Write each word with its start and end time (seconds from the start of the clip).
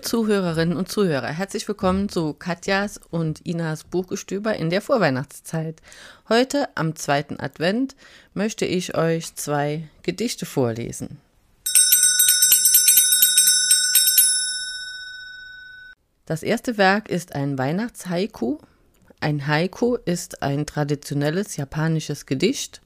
Zuhörerinnen 0.00 0.74
und 0.74 0.90
Zuhörer, 0.90 1.26
herzlich 1.26 1.68
willkommen 1.68 2.08
zu 2.08 2.32
Katjas 2.32 2.98
und 3.10 3.44
Inas 3.44 3.84
Buchgestöber 3.84 4.56
in 4.56 4.70
der 4.70 4.80
Vorweihnachtszeit. 4.80 5.82
Heute 6.30 6.70
am 6.76 6.96
zweiten 6.96 7.38
Advent 7.38 7.94
möchte 8.32 8.64
ich 8.64 8.96
euch 8.96 9.34
zwei 9.34 9.86
Gedichte 10.02 10.46
vorlesen. 10.46 11.20
Das 16.24 16.42
erste 16.42 16.78
Werk 16.78 17.10
ist 17.10 17.34
ein 17.34 17.58
Weihnachtshaiku. 17.58 18.56
Ein 19.20 19.46
Haiku 19.46 19.96
ist 20.06 20.42
ein 20.42 20.64
traditionelles 20.64 21.58
japanisches 21.58 22.24
Gedicht. 22.24 22.80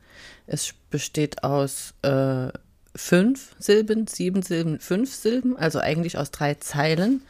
Es 0.48 0.74
besteht 0.90 1.44
aus 1.44 1.94
äh, 2.02 2.48
fünf 2.94 3.54
Silben, 3.58 4.06
sieben 4.06 4.42
Silben, 4.42 4.80
fünf 4.80 5.14
Silben, 5.14 5.56
also 5.56 5.78
eigentlich 5.78 6.18
aus 6.18 6.30
drei 6.30 6.54
Zeilen. 6.54 7.22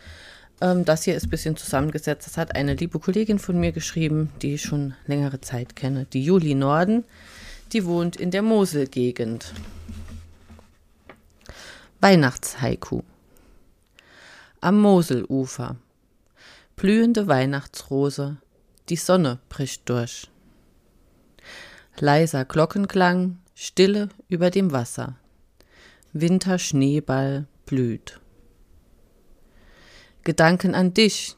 Ähm, 0.61 0.85
das 0.85 1.05
hier 1.05 1.15
ist 1.15 1.27
ein 1.27 1.31
bisschen 1.31 1.57
zusammengesetzt. 1.57 2.27
Das 2.27 2.37
hat 2.37 2.55
eine 2.55 2.75
liebe 2.75 2.99
Kollegin 2.99 3.39
von 3.39 3.59
mir 3.59 3.73
geschrieben, 3.73 4.31
die 4.43 4.55
ich 4.55 4.63
schon 4.63 4.95
längere 5.07 5.41
Zeit 5.41 5.77
kenne. 5.77 6.07
Die 6.13 6.25
Juli 6.25 6.55
Norden, 6.55 7.05
die 7.73 7.85
wohnt 7.85 8.17
in 8.17 8.31
der 8.31 8.43
Moselgegend. 8.43 9.53
Weihnachtshaiku. 12.01 13.03
Am 14.61 14.81
Moselufer. 14.81 15.77
Blühende 16.77 17.27
Weihnachtsrose, 17.27 18.39
die 18.89 18.97
Sonne 18.97 19.39
bricht 19.51 19.89
durch. 19.89 20.29
Leiser 21.99 22.47
Glockenklang, 22.47 23.39
Stille 23.55 24.09
über 24.29 24.51
dem 24.51 24.73
Wasser. 24.73 25.17
Winterschneeball 26.13 27.47
blüht. 27.67 28.21
Gedanken 30.25 30.75
an 30.75 30.93
dich, 30.93 31.37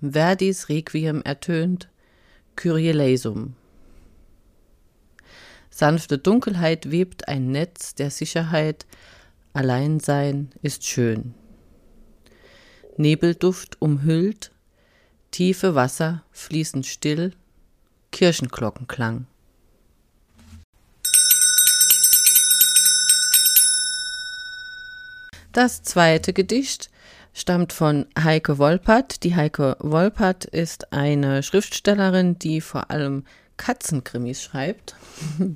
Verdis 0.00 0.68
Requiem 0.68 1.22
ertönt, 1.22 1.88
Kyrie 2.56 2.88
eleisum. 2.88 3.54
Sanfte 5.70 6.18
Dunkelheit 6.18 6.90
webt 6.90 7.28
ein 7.28 7.52
Netz 7.52 7.94
der 7.94 8.10
Sicherheit, 8.10 8.86
Alleinsein 9.52 10.50
ist 10.62 10.84
schön. 10.84 11.34
Nebelduft 12.96 13.80
umhüllt, 13.80 14.50
tiefe 15.30 15.76
Wasser 15.76 16.24
fließen 16.32 16.82
still, 16.82 17.34
Kirchenglockenklang. 18.10 19.26
Das 25.52 25.82
zweite 25.82 26.32
Gedicht 26.32 26.90
stammt 27.34 27.74
von 27.74 28.06
Heike 28.18 28.56
Wolpert. 28.56 29.22
Die 29.22 29.36
Heike 29.36 29.76
Wolpert 29.80 30.46
ist 30.46 30.94
eine 30.94 31.42
Schriftstellerin, 31.42 32.38
die 32.38 32.62
vor 32.62 32.90
allem 32.90 33.24
Katzenkrimis 33.58 34.42
schreibt, 34.42 34.96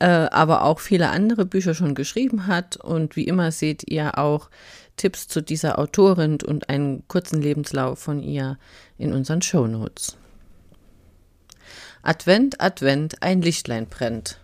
äh, 0.00 0.06
aber 0.06 0.64
auch 0.64 0.80
viele 0.80 1.10
andere 1.10 1.46
Bücher 1.46 1.74
schon 1.74 1.94
geschrieben 1.94 2.48
hat. 2.48 2.76
Und 2.76 3.14
wie 3.14 3.24
immer 3.28 3.52
seht 3.52 3.88
ihr 3.88 4.18
auch 4.18 4.50
Tipps 4.96 5.28
zu 5.28 5.42
dieser 5.42 5.78
Autorin 5.78 6.38
und 6.44 6.68
einen 6.68 7.06
kurzen 7.06 7.40
Lebenslauf 7.40 8.00
von 8.00 8.20
ihr 8.20 8.58
in 8.98 9.12
unseren 9.12 9.42
Shownotes. 9.42 10.16
Advent, 12.02 12.60
Advent, 12.60 13.22
ein 13.22 13.42
Lichtlein 13.42 13.86
brennt. 13.86 14.40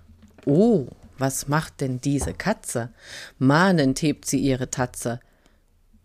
Oh, 0.47 0.87
was 1.21 1.49
macht 1.49 1.81
denn 1.81 2.01
diese 2.01 2.35
Katze? 2.35 2.91
Mahnend 3.39 4.03
hebt 4.03 4.27
sie 4.27 4.39
ihre 4.39 4.71
Tatze. 4.71 5.21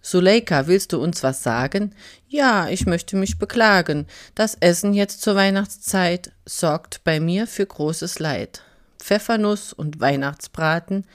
Suleika, 0.02 0.68
willst 0.68 0.94
du 0.94 1.02
uns 1.02 1.24
was 1.24 1.42
sagen? 1.42 1.96
Ja, 2.28 2.70
ich 2.70 2.86
möchte 2.86 3.16
mich 3.16 3.40
beklagen. 3.40 4.06
Das 4.36 4.56
Essen 4.60 4.94
jetzt 4.94 5.22
zur 5.22 5.36
Weihnachtszeit 5.36 6.32
sorgt 6.46 7.04
bei 7.04 7.20
mir 7.20 7.48
für 7.48 7.66
großes 7.66 8.20
Leid. 8.20 8.62
Pfeffernuss 9.00 9.74
und 9.74 10.00
Weihnachtsbraten, 10.00 11.06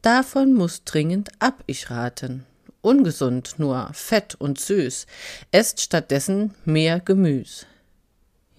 davon 0.00 0.54
muss 0.54 0.84
dringend 0.84 1.30
ab 1.38 1.62
ich 1.66 1.90
raten. 1.90 2.46
Ungesund 2.82 3.54
nur, 3.58 3.90
fett 3.92 4.34
und 4.36 4.58
süß, 4.58 5.06
esst 5.50 5.82
stattdessen 5.82 6.54
mehr 6.64 7.00
Gemüs. 7.00 7.66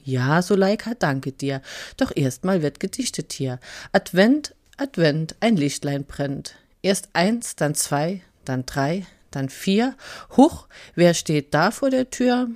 Ja, 0.03 0.41
Suleika, 0.41 0.93
danke 0.97 1.31
dir, 1.31 1.61
doch 1.97 2.11
erstmal 2.15 2.61
wird 2.61 2.79
gedichtet 2.79 3.33
hier. 3.33 3.59
Advent 3.91 4.55
Advent 4.81 5.35
ein 5.41 5.57
Lichtlein 5.57 6.05
brennt. 6.05 6.55
Erst 6.81 7.09
eins, 7.13 7.55
dann 7.55 7.75
zwei, 7.75 8.21
dann 8.45 8.65
drei, 8.65 9.05
dann 9.29 9.47
vier. 9.49 9.95
Huch, 10.35 10.67
wer 10.95 11.13
steht 11.13 11.53
da 11.53 11.69
vor 11.69 11.91
der 11.91 12.09
Tür? 12.09 12.47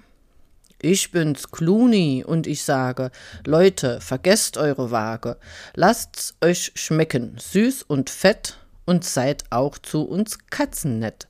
Ich 0.82 1.12
bin's, 1.12 1.52
Clooney, 1.52 2.24
und 2.26 2.48
ich 2.48 2.64
sage, 2.64 3.12
Leute, 3.46 4.02
vergesst 4.02 4.58
eure 4.58 4.90
Waage, 4.90 5.38
lasst's 5.76 6.36
euch 6.42 6.72
schmecken, 6.74 7.38
süß 7.38 7.84
und 7.84 8.10
fett, 8.10 8.58
und 8.86 9.06
seid 9.06 9.44
auch 9.52 9.78
zu 9.78 10.02
uns 10.02 10.40
Katzen 10.50 10.98
nett. 10.98 11.28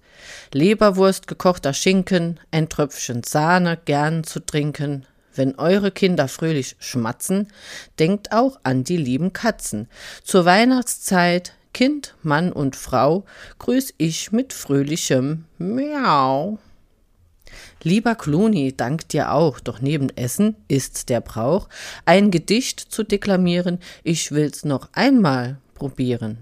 Leberwurst, 0.54 1.28
gekochter 1.28 1.74
Schinken, 1.74 2.40
ein 2.52 2.70
Tröpfchen 2.70 3.24
Sahne 3.24 3.78
gern 3.84 4.24
zu 4.24 4.40
trinken, 4.40 5.06
wenn 5.36 5.56
eure 5.56 5.92
Kinder 5.92 6.28
fröhlich 6.28 6.76
schmatzen, 6.80 7.48
denkt 8.00 8.32
auch 8.32 8.60
an 8.64 8.84
die 8.84 8.98
lieben 8.98 9.34
Katzen. 9.34 9.88
Zur 10.24 10.46
Weihnachtszeit, 10.46 11.54
Kind, 11.74 12.16
Mann 12.24 12.52
und 12.52 12.76
Frau, 12.76 13.26
grüß 13.60 13.94
ich 13.98 14.32
mit 14.32 14.54
fröhlichem 14.54 15.46
Miau. 15.58 16.58
Lieber 17.84 18.16
Clooney, 18.16 18.76
dank 18.76 19.08
dir 19.10 19.32
auch, 19.32 19.60
doch 19.60 19.80
neben 19.80 20.10
Essen 20.18 20.56
ist's 20.68 21.06
der 21.06 21.22
Brauch, 21.22 21.70
ein 22.06 22.32
Gedicht 22.32 22.80
zu 22.80 23.04
deklamieren, 23.04 23.80
ich 24.04 24.32
will's 24.32 24.66
noch 24.66 24.90
einmal 24.94 25.58
probieren. 25.76 26.40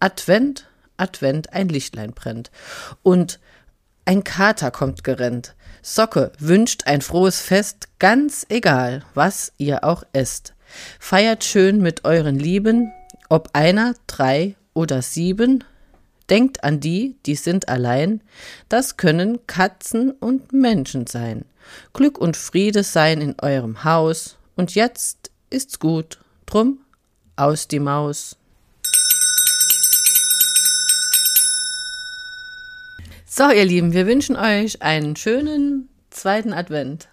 Advent, 0.00 0.66
Advent, 0.96 1.52
ein 1.52 1.68
Lichtlein 1.68 2.12
brennt. 2.12 2.50
Und 3.02 3.38
ein 4.04 4.24
Kater 4.24 4.70
kommt 4.70 5.04
gerennt. 5.04 5.54
Socke 5.82 6.32
wünscht 6.38 6.86
ein 6.86 7.00
frohes 7.00 7.40
Fest, 7.40 7.88
ganz 7.98 8.46
egal, 8.48 9.02
was 9.14 9.52
ihr 9.58 9.84
auch 9.84 10.04
esst. 10.12 10.54
Feiert 10.98 11.44
schön 11.44 11.80
mit 11.80 12.04
euren 12.04 12.38
Lieben, 12.38 12.92
ob 13.28 13.50
einer, 13.52 13.94
drei 14.06 14.56
oder 14.74 15.02
sieben. 15.02 15.64
Denkt 16.30 16.64
an 16.64 16.80
die, 16.80 17.16
die 17.26 17.34
sind 17.34 17.68
allein. 17.68 18.22
Das 18.68 18.96
können 18.96 19.46
Katzen 19.46 20.10
und 20.12 20.52
Menschen 20.52 21.06
sein. 21.06 21.44
Glück 21.92 22.18
und 22.18 22.36
Friede 22.36 22.84
seien 22.84 23.20
in 23.20 23.34
eurem 23.40 23.84
Haus. 23.84 24.36
Und 24.56 24.74
jetzt 24.74 25.30
ist's 25.50 25.78
gut. 25.78 26.18
Drum 26.46 26.78
aus 27.36 27.68
die 27.68 27.80
Maus. 27.80 28.36
So, 33.34 33.48
ihr 33.48 33.64
Lieben, 33.64 33.94
wir 33.94 34.06
wünschen 34.06 34.36
euch 34.36 34.82
einen 34.82 35.16
schönen 35.16 35.88
zweiten 36.10 36.52
Advent. 36.52 37.08